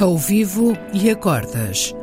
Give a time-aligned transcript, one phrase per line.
[0.00, 1.94] ao vivo e acordas.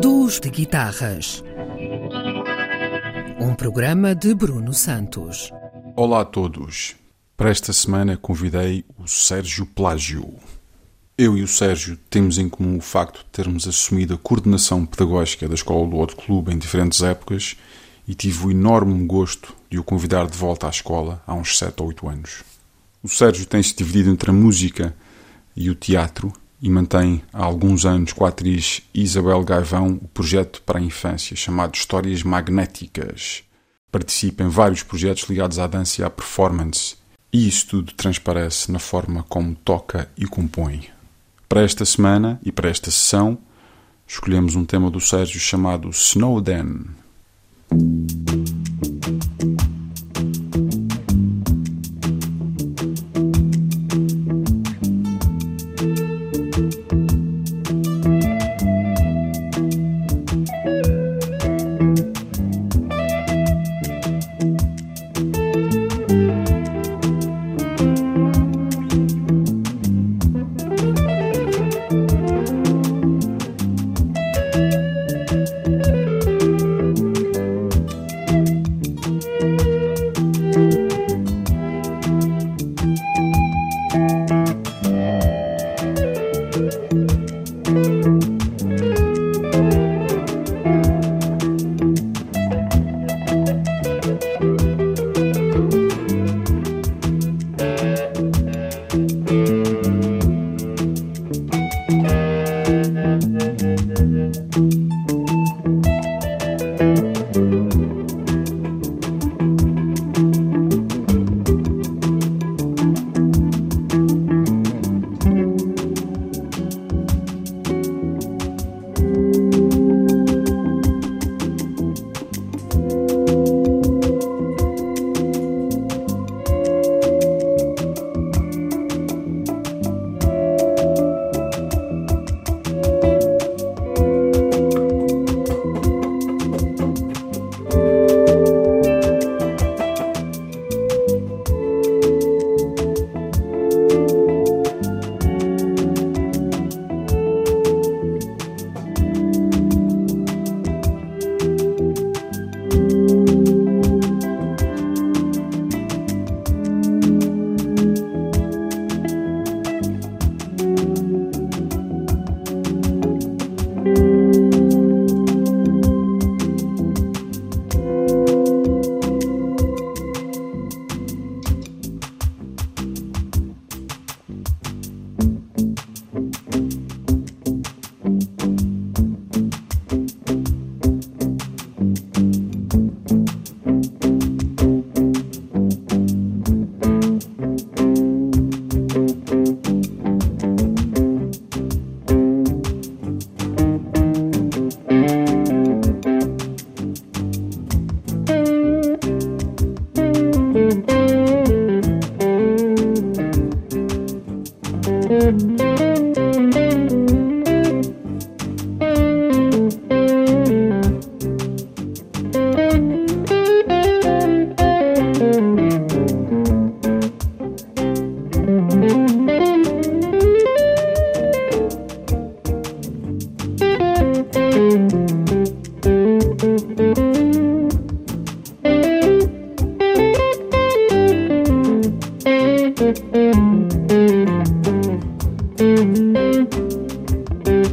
[0.00, 1.42] Duos de guitarras.
[3.40, 5.52] Um programa de Bruno Santos.
[5.96, 6.94] Olá a todos.
[7.36, 10.32] Para esta semana convidei o Sérgio Plágio.
[11.18, 15.48] Eu e o Sérgio temos em comum o facto de termos assumido a coordenação pedagógica
[15.48, 17.56] da Escola do Outro Clube em diferentes épocas
[18.06, 21.82] e tive o enorme gosto de o convidar de volta à escola há uns 7
[21.82, 22.51] ou 8 anos.
[23.02, 24.94] O Sérgio tem-se dividido entre a música
[25.56, 30.62] e o teatro e mantém há alguns anos com a atriz Isabel Gaivão o projeto
[30.62, 33.42] para a infância chamado Histórias Magnéticas.
[33.90, 36.94] Participa em vários projetos ligados à dança e à performance
[37.32, 40.84] e isso tudo transparece na forma como toca e compõe.
[41.48, 43.36] Para esta semana e para esta sessão,
[44.06, 46.84] escolhemos um tema do Sérgio chamado Snowden.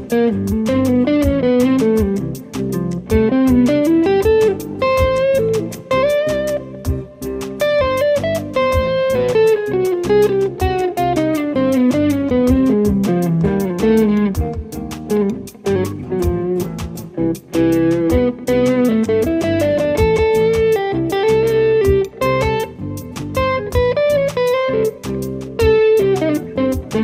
[0.10, 0.56] Thank mm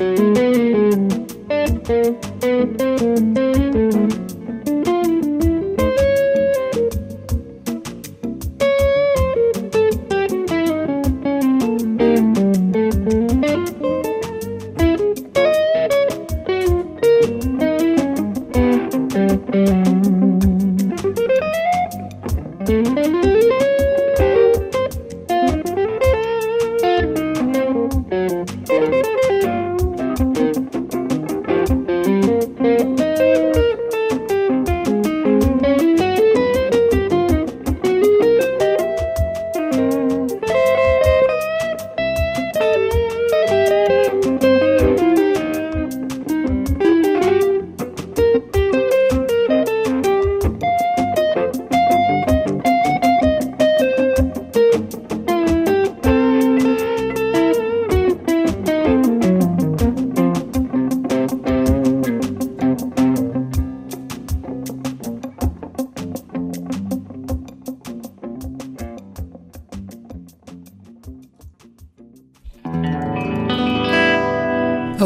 [0.02, 0.32] Thank
[2.82, 2.91] you.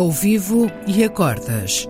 [0.06, 1.90] Ao vivo e acordas.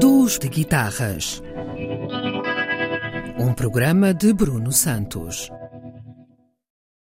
[0.00, 1.42] Duos de guitarras.
[3.38, 5.50] Um programa de Bruno Santos.